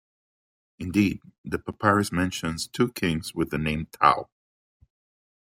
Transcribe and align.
Indeed, 0.79 1.21
the 1.45 1.59
papyrus 1.59 2.11
mentions 2.11 2.65
two 2.67 2.91
kings 2.91 3.35
with 3.35 3.51
the 3.51 3.59
name 3.59 3.85
Tao. 3.91 4.31